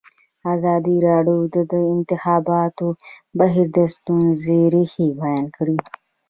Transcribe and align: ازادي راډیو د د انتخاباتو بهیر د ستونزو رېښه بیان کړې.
ازادي 0.53 0.97
راډیو 1.07 1.39
د 1.55 1.57
د 1.71 1.73
انتخاباتو 1.93 2.87
بهیر 3.39 3.67
د 3.77 3.79
ستونزو 3.95 4.57
رېښه 4.73 5.07
بیان 5.21 5.45
کړې. 5.55 5.77